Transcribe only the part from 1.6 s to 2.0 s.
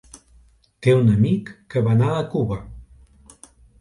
que va